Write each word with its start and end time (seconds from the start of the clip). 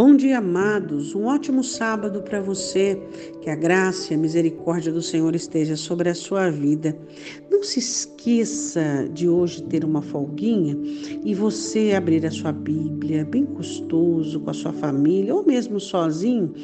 Bom 0.00 0.16
dia, 0.16 0.38
amados. 0.38 1.14
Um 1.14 1.26
ótimo 1.26 1.62
sábado 1.62 2.22
para 2.22 2.40
você. 2.40 2.98
Que 3.42 3.50
a 3.50 3.54
graça 3.54 4.14
e 4.14 4.16
a 4.16 4.18
misericórdia 4.18 4.90
do 4.90 5.02
Senhor 5.02 5.34
esteja 5.34 5.76
sobre 5.76 6.08
a 6.08 6.14
sua 6.14 6.48
vida. 6.50 6.96
Não 7.50 7.62
se 7.62 7.78
esqueça 7.78 9.06
de 9.12 9.28
hoje 9.28 9.62
ter 9.64 9.84
uma 9.84 10.00
folguinha 10.00 10.74
e 11.22 11.34
você 11.34 11.92
abrir 11.92 12.24
a 12.24 12.30
sua 12.30 12.52
Bíblia, 12.52 13.26
bem 13.26 13.44
custoso, 13.44 14.40
com 14.40 14.48
a 14.48 14.54
sua 14.54 14.72
família 14.72 15.34
ou 15.34 15.44
mesmo 15.44 15.78
sozinho, 15.78 16.54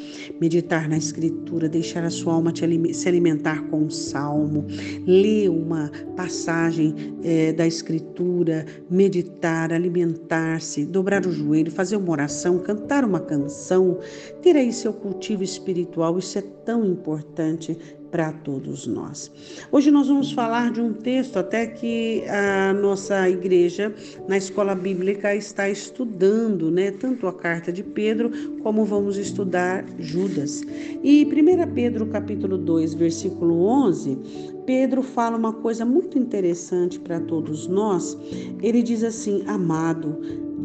meditar 0.41 0.89
na 0.89 0.97
Escritura, 0.97 1.69
deixar 1.69 2.03
a 2.03 2.09
sua 2.09 2.33
alma 2.33 2.51
se 2.55 3.07
alimentar 3.07 3.61
com 3.69 3.83
um 3.83 3.89
salmo, 3.91 4.65
ler 5.05 5.49
uma 5.49 5.91
passagem 6.15 6.95
é, 7.23 7.53
da 7.53 7.67
Escritura, 7.67 8.65
meditar, 8.89 9.71
alimentar-se, 9.71 10.83
dobrar 10.83 11.23
o 11.27 11.31
joelho, 11.31 11.71
fazer 11.71 11.97
uma 11.97 12.11
oração, 12.11 12.57
cantar 12.57 13.05
uma 13.05 13.19
canção, 13.27 13.99
ter 14.41 14.55
aí 14.55 14.71
seu 14.73 14.93
cultivo 14.93 15.43
espiritual, 15.43 16.17
isso 16.17 16.37
é 16.39 16.43
tão 16.65 16.85
importante 16.85 17.77
para 18.11 18.31
todos 18.31 18.87
nós. 18.87 19.31
Hoje 19.71 19.91
nós 19.91 20.07
vamos 20.07 20.31
falar 20.31 20.71
de 20.71 20.81
um 20.81 20.93
texto 20.93 21.37
até 21.37 21.67
que 21.67 22.23
a 22.27 22.73
nossa 22.73 23.29
igreja 23.29 23.93
na 24.27 24.37
escola 24.37 24.73
bíblica 24.75 25.35
está 25.35 25.69
estudando, 25.69 26.71
né, 26.71 26.91
tanto 26.91 27.27
a 27.27 27.33
carta 27.33 27.71
de 27.71 27.83
Pedro 27.83 28.31
como 28.63 28.85
vamos 28.85 29.17
estudar 29.17 29.85
Judas. 29.99 30.63
E 31.03 31.25
1 31.25 31.73
Pedro 31.73 32.07
capítulo 32.07 32.57
2, 32.57 32.93
versículo 32.93 33.61
11, 33.63 34.17
Pedro 34.65 35.01
fala 35.01 35.37
uma 35.37 35.53
coisa 35.53 35.85
muito 35.85 36.17
interessante 36.17 36.99
para 36.99 37.19
todos 37.19 37.67
nós. 37.67 38.17
Ele 38.61 38.81
diz 38.81 39.03
assim: 39.03 39.43
"Amado, 39.47 40.17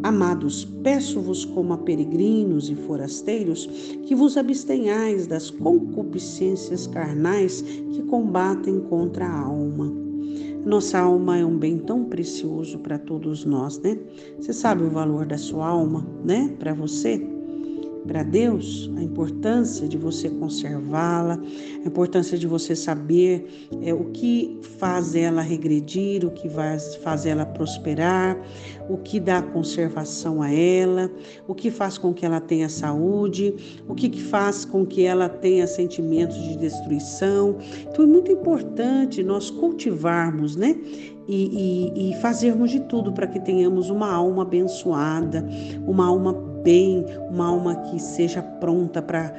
Amados, 0.03 0.65
peço-vos 0.83 1.45
como 1.45 1.71
a 1.71 1.77
peregrinos 1.77 2.69
e 2.69 2.75
forasteiros 2.75 3.67
que 4.05 4.13
vos 4.13 4.35
abstenhais 4.35 5.27
das 5.27 5.49
concupiscências 5.49 6.85
carnais 6.87 7.32
que 7.41 8.03
combatem 8.03 8.79
contra 8.81 9.25
a 9.25 9.39
alma. 9.39 9.91
Nossa 10.65 10.99
alma 10.99 11.37
é 11.37 11.45
um 11.45 11.57
bem 11.57 11.77
tão 11.77 12.05
precioso 12.05 12.79
para 12.79 12.97
todos 12.97 13.43
nós, 13.43 13.79
né? 13.79 13.99
Você 14.39 14.53
sabe 14.53 14.83
o 14.83 14.89
valor 14.89 15.25
da 15.25 15.37
sua 15.37 15.67
alma, 15.67 16.05
né? 16.23 16.55
Para 16.57 16.73
você? 16.73 17.21
Para 18.05 18.23
Deus, 18.23 18.91
a 18.97 19.03
importância 19.03 19.87
de 19.87 19.97
você 19.97 20.29
conservá-la, 20.29 21.39
a 21.83 21.87
importância 21.87 22.37
de 22.37 22.45
você 22.45 22.75
saber 22.75 23.69
é, 23.81 23.93
o 23.93 24.05
que 24.05 24.59
faz 24.77 25.15
ela 25.15 25.41
regredir, 25.41 26.25
o 26.25 26.31
que 26.31 26.49
faz 27.01 27.25
ela 27.25 27.45
prosperar, 27.45 28.37
o 28.89 28.97
que 28.97 29.19
dá 29.19 29.41
conservação 29.41 30.41
a 30.41 30.51
ela, 30.51 31.09
o 31.47 31.55
que 31.55 31.71
faz 31.71 31.97
com 31.97 32.13
que 32.13 32.25
ela 32.25 32.41
tenha 32.41 32.69
saúde, 32.69 33.83
o 33.87 33.95
que 33.95 34.21
faz 34.21 34.65
com 34.65 34.85
que 34.85 35.03
ela 35.03 35.29
tenha 35.29 35.65
sentimentos 35.67 36.41
de 36.41 36.57
destruição. 36.57 37.57
Então 37.81 38.03
é 38.03 38.07
muito 38.07 38.31
importante 38.31 39.23
nós 39.23 39.49
cultivarmos, 39.49 40.55
né? 40.55 40.75
E, 41.25 41.93
e, 41.95 42.11
e 42.11 42.15
fazermos 42.15 42.69
de 42.69 42.81
tudo 42.81 43.13
para 43.13 43.25
que 43.25 43.39
tenhamos 43.39 43.89
uma 43.89 44.11
alma 44.11 44.41
abençoada, 44.41 45.47
uma 45.87 46.05
alma 46.05 46.33
bem, 46.63 47.05
uma 47.29 47.47
alma 47.47 47.75
que 47.75 47.99
seja 47.99 48.41
pronta 48.41 49.01
para 49.01 49.33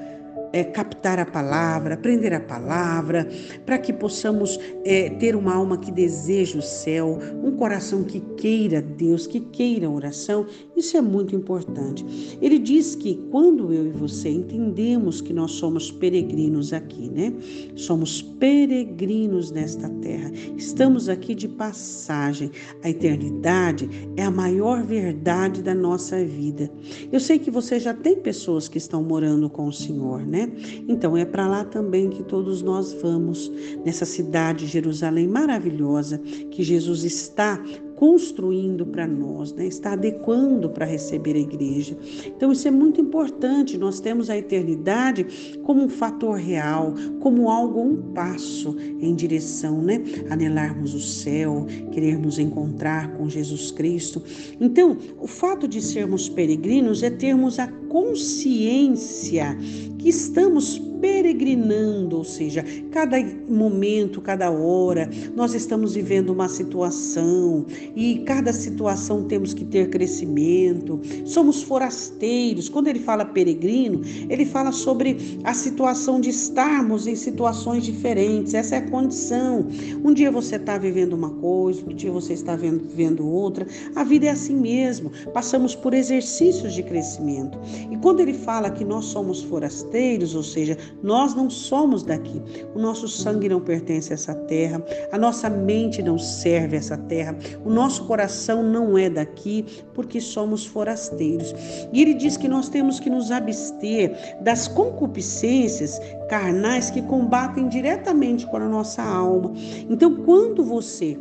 é, 0.54 0.62
captar 0.62 1.18
a 1.18 1.26
palavra, 1.26 1.94
aprender 1.94 2.32
a 2.32 2.38
palavra, 2.38 3.28
para 3.66 3.76
que 3.76 3.92
possamos 3.92 4.56
é, 4.84 5.10
ter 5.10 5.34
uma 5.34 5.52
alma 5.52 5.76
que 5.76 5.90
deseja 5.90 6.60
o 6.60 6.62
céu, 6.62 7.18
um 7.42 7.50
coração 7.56 8.04
que 8.04 8.20
queira 8.36 8.80
Deus, 8.80 9.26
que 9.26 9.40
queira 9.40 9.90
oração. 9.90 10.46
Isso 10.76 10.96
é 10.96 11.00
muito 11.00 11.34
importante. 11.34 12.38
Ele 12.40 12.60
diz 12.60 12.94
que 12.94 13.16
quando 13.32 13.72
eu 13.72 13.84
e 13.84 13.90
você 13.90 14.28
entendemos 14.28 15.20
que 15.20 15.32
nós 15.32 15.50
somos 15.50 15.90
peregrinos 15.90 16.72
aqui, 16.72 17.10
né? 17.10 17.32
Somos 17.74 18.22
peregrinos 18.22 19.50
nesta 19.50 19.88
terra. 19.88 20.30
Estamos 20.56 21.08
aqui 21.08 21.34
de 21.34 21.48
passagem. 21.48 22.52
A 22.84 22.90
eternidade 22.90 23.90
é 24.16 24.22
a 24.22 24.30
maior 24.30 24.84
verdade 24.84 25.62
da 25.62 25.74
nossa 25.74 26.24
vida. 26.24 26.70
Eu 27.10 27.18
sei 27.18 27.40
que 27.40 27.50
você 27.50 27.80
já 27.80 27.92
tem 27.92 28.14
pessoas 28.14 28.68
que 28.68 28.78
estão 28.78 29.02
morando 29.02 29.50
com 29.50 29.66
o 29.66 29.72
Senhor, 29.72 30.24
né? 30.24 30.43
Então 30.88 31.16
é 31.16 31.24
para 31.24 31.46
lá 31.46 31.64
também 31.64 32.10
que 32.10 32.22
todos 32.22 32.62
nós 32.62 32.92
vamos, 32.92 33.50
nessa 33.84 34.04
cidade 34.04 34.66
Jerusalém 34.66 35.28
maravilhosa 35.28 36.18
que 36.50 36.62
Jesus 36.62 37.04
está 37.04 37.60
construindo 37.96 38.84
para 38.84 39.06
nós, 39.06 39.52
né? 39.52 39.66
está 39.66 39.92
adequando 39.92 40.68
para 40.68 40.84
receber 40.84 41.36
a 41.36 41.38
igreja. 41.38 41.96
Então, 42.26 42.52
isso 42.52 42.66
é 42.66 42.70
muito 42.70 43.00
importante. 43.00 43.78
Nós 43.78 44.00
temos 44.00 44.28
a 44.28 44.36
eternidade 44.36 45.58
como 45.62 45.82
um 45.82 45.88
fator 45.88 46.36
real, 46.36 46.94
como 47.20 47.48
algo, 47.48 47.80
um 47.80 47.96
passo 48.12 48.76
em 49.00 49.14
direção, 49.14 49.80
né? 49.80 50.02
Anelarmos 50.28 50.94
o 50.94 51.00
céu, 51.00 51.66
querermos 51.92 52.38
encontrar 52.38 53.16
com 53.16 53.28
Jesus 53.28 53.70
Cristo. 53.70 54.22
Então, 54.60 54.96
o 55.20 55.26
fato 55.26 55.68
de 55.68 55.80
sermos 55.80 56.28
peregrinos 56.28 57.02
é 57.02 57.10
termos 57.10 57.58
a 57.58 57.68
consciência 57.88 59.56
que 60.04 60.10
estamos 60.10 60.78
peregrinando, 61.00 62.18
ou 62.18 62.24
seja, 62.24 62.62
cada 62.90 63.16
momento, 63.48 64.20
cada 64.20 64.50
hora, 64.50 65.08
nós 65.34 65.54
estamos 65.54 65.94
vivendo 65.94 66.28
uma 66.28 66.46
situação 66.46 67.64
e 67.96 68.18
cada 68.26 68.52
situação 68.52 69.24
temos 69.24 69.54
que 69.54 69.64
ter 69.64 69.88
crescimento. 69.88 71.00
Somos 71.24 71.62
forasteiros. 71.62 72.68
Quando 72.68 72.88
ele 72.88 72.98
fala 72.98 73.24
peregrino, 73.24 74.02
ele 74.28 74.44
fala 74.44 74.72
sobre 74.72 75.38
a 75.42 75.54
situação 75.54 76.20
de 76.20 76.28
estarmos 76.28 77.06
em 77.06 77.16
situações 77.16 77.84
diferentes. 77.84 78.52
Essa 78.52 78.76
é 78.76 78.78
a 78.78 78.90
condição. 78.90 79.66
Um 80.04 80.12
dia 80.12 80.30
você 80.30 80.56
está 80.56 80.76
vivendo 80.76 81.14
uma 81.14 81.30
coisa, 81.30 81.80
outro 81.80 81.94
dia 81.94 82.12
você 82.12 82.34
está 82.34 82.56
vivendo 82.56 83.26
outra. 83.26 83.66
A 83.94 84.04
vida 84.04 84.26
é 84.26 84.30
assim 84.30 84.56
mesmo. 84.56 85.10
Passamos 85.32 85.74
por 85.74 85.94
exercícios 85.94 86.74
de 86.74 86.82
crescimento. 86.82 87.58
E 87.90 87.96
quando 87.96 88.20
ele 88.20 88.34
fala 88.34 88.70
que 88.70 88.84
nós 88.84 89.06
somos 89.06 89.42
forasteiros, 89.42 89.93
ou 90.34 90.42
seja, 90.42 90.76
nós 91.02 91.34
não 91.34 91.48
somos 91.48 92.02
daqui. 92.02 92.42
O 92.74 92.78
nosso 92.78 93.06
sangue 93.06 93.48
não 93.48 93.60
pertence 93.60 94.12
a 94.12 94.14
essa 94.14 94.34
terra, 94.34 94.84
a 95.12 95.18
nossa 95.18 95.48
mente 95.48 96.02
não 96.02 96.18
serve 96.18 96.76
a 96.76 96.78
essa 96.78 96.96
terra, 96.96 97.36
o 97.64 97.70
nosso 97.70 98.04
coração 98.04 98.62
não 98.62 98.98
é 98.98 99.08
daqui, 99.08 99.64
porque 99.94 100.20
somos 100.20 100.66
forasteiros. 100.66 101.54
E 101.92 102.02
ele 102.02 102.14
diz 102.14 102.36
que 102.36 102.48
nós 102.48 102.68
temos 102.68 102.98
que 102.98 103.08
nos 103.08 103.30
abster 103.30 104.36
das 104.40 104.66
concupiscências 104.66 106.00
carnais 106.28 106.90
que 106.90 107.02
combatem 107.02 107.68
diretamente 107.68 108.46
com 108.46 108.56
a 108.56 108.68
nossa 108.68 109.02
alma. 109.02 109.52
Então, 109.88 110.16
quando 110.24 110.64
você 110.64 111.16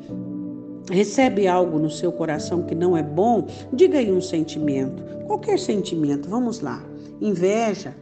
recebe 0.91 1.47
algo 1.47 1.79
no 1.79 1.89
seu 1.89 2.11
coração 2.11 2.63
que 2.63 2.75
não 2.75 2.97
é 2.97 3.03
bom, 3.03 3.47
diga 3.71 3.99
aí 3.99 4.11
um 4.11 4.21
sentimento, 4.21 5.03
qualquer 5.25 5.59
sentimento, 5.59 6.29
vamos 6.29 6.59
lá. 6.59 6.83
Inveja, 7.21 7.95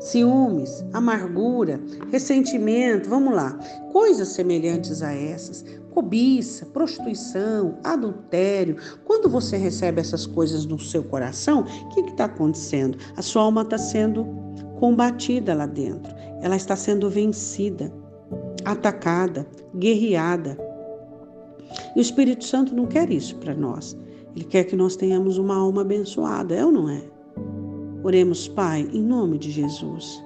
ciúmes, 0.00 0.84
amargura, 0.92 1.80
ressentimento, 2.10 3.08
vamos 3.08 3.34
lá, 3.34 3.58
coisas 3.92 4.28
semelhantes 4.28 5.02
a 5.02 5.12
essas, 5.12 5.64
cobiça, 5.90 6.64
prostituição, 6.66 7.78
adultério. 7.82 8.76
Quando 9.04 9.28
você 9.28 9.56
recebe 9.56 10.00
essas 10.00 10.26
coisas 10.26 10.64
no 10.64 10.78
seu 10.78 11.02
coração, 11.02 11.62
o 11.62 11.88
que 11.88 12.00
está 12.00 12.26
acontecendo? 12.26 12.98
A 13.16 13.22
sua 13.22 13.42
alma 13.42 13.62
está 13.62 13.78
sendo 13.78 14.24
combatida 14.78 15.54
lá 15.54 15.66
dentro, 15.66 16.14
ela 16.40 16.56
está 16.56 16.76
sendo 16.76 17.10
vencida, 17.10 17.92
atacada, 18.64 19.46
guerreada. 19.76 20.56
E 21.96 21.98
o 21.98 22.02
Espírito 22.02 22.44
Santo 22.44 22.74
não 22.74 22.86
quer 22.86 23.10
isso 23.10 23.36
para 23.36 23.54
nós. 23.54 23.96
Ele 24.36 24.44
quer 24.44 24.64
que 24.64 24.76
nós 24.76 24.94
tenhamos 24.94 25.36
uma 25.36 25.56
alma 25.56 25.82
abençoada, 25.82 26.54
é 26.54 26.64
ou 26.64 26.70
não 26.70 26.88
é? 26.88 27.02
Oremos, 28.02 28.46
Pai, 28.46 28.88
em 28.92 29.02
nome 29.02 29.38
de 29.38 29.50
Jesus. 29.50 30.22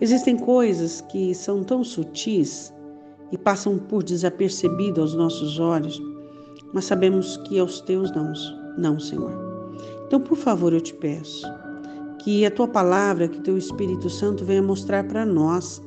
Existem 0.00 0.36
coisas 0.36 1.00
que 1.02 1.34
são 1.34 1.64
tão 1.64 1.82
sutis 1.82 2.72
e 3.32 3.38
passam 3.38 3.78
por 3.78 4.02
desapercebido 4.02 5.00
aos 5.00 5.14
nossos 5.14 5.58
olhos, 5.58 6.00
mas 6.74 6.84
sabemos 6.84 7.38
que 7.38 7.58
aos 7.58 7.80
teus 7.80 8.10
não, 8.14 8.32
não, 8.76 9.00
Senhor. 9.00 9.32
Então, 10.06 10.20
por 10.20 10.36
favor, 10.36 10.72
eu 10.72 10.80
te 10.80 10.92
peço 10.94 11.46
que 12.18 12.44
a 12.44 12.50
tua 12.50 12.68
palavra, 12.68 13.28
que 13.28 13.40
teu 13.40 13.56
Espírito 13.56 14.10
Santo 14.10 14.44
venha 14.44 14.62
mostrar 14.62 15.04
para 15.04 15.24
nós 15.24 15.80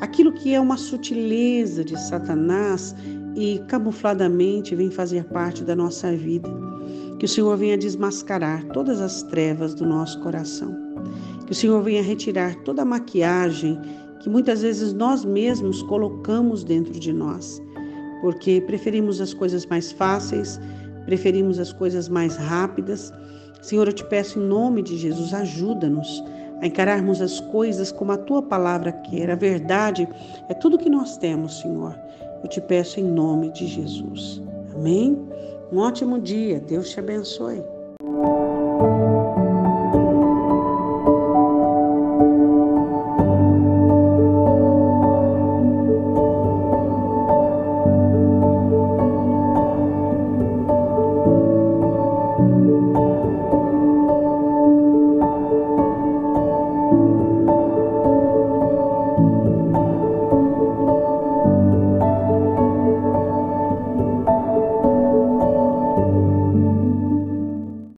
aquilo 0.00 0.32
que 0.32 0.52
é 0.52 0.60
uma 0.60 0.76
sutileza 0.76 1.82
de 1.82 1.98
Satanás 1.98 2.94
e 3.34 3.58
camufladamente 3.68 4.74
vem 4.74 4.90
fazer 4.90 5.24
parte 5.24 5.64
da 5.64 5.74
nossa 5.74 6.14
vida 6.14 6.67
que 7.18 7.24
o 7.24 7.28
Senhor 7.28 7.56
venha 7.56 7.76
desmascarar 7.76 8.64
todas 8.68 9.00
as 9.00 9.22
trevas 9.22 9.74
do 9.74 9.86
nosso 9.86 10.20
coração. 10.20 10.76
Que 11.46 11.52
o 11.52 11.54
Senhor 11.54 11.82
venha 11.82 12.02
retirar 12.02 12.54
toda 12.64 12.82
a 12.82 12.84
maquiagem 12.84 13.80
que 14.20 14.28
muitas 14.28 14.62
vezes 14.62 14.92
nós 14.92 15.24
mesmos 15.24 15.82
colocamos 15.82 16.64
dentro 16.64 16.92
de 16.92 17.12
nós, 17.12 17.62
porque 18.20 18.60
preferimos 18.62 19.20
as 19.20 19.32
coisas 19.32 19.64
mais 19.66 19.92
fáceis, 19.92 20.60
preferimos 21.06 21.58
as 21.58 21.72
coisas 21.72 22.08
mais 22.08 22.36
rápidas 22.36 23.12
Senhor, 23.60 23.86
eu 23.86 23.92
te 23.92 24.04
peço 24.04 24.38
em 24.38 24.42
nome 24.42 24.82
de 24.82 24.96
Jesus, 24.96 25.34
ajuda-nos 25.34 26.24
a 26.60 26.66
encararmos 26.66 27.20
as 27.20 27.40
coisas 27.40 27.92
como 27.92 28.12
a 28.12 28.16
tua 28.16 28.42
palavra 28.42 28.92
quer. 28.92 29.30
A 29.30 29.34
verdade 29.34 30.08
é 30.48 30.54
tudo 30.54 30.78
que 30.78 30.88
nós 30.88 31.16
temos, 31.16 31.60
Senhor. 31.60 31.98
Eu 32.42 32.48
te 32.48 32.60
peço 32.60 33.00
em 33.00 33.04
nome 33.04 33.50
de 33.52 33.66
Jesus. 33.66 34.42
Amém? 34.74 35.18
Um 35.70 35.78
ótimo 35.78 36.20
dia. 36.20 36.60
Deus 36.60 36.90
te 36.90 36.98
abençoe. 36.98 37.77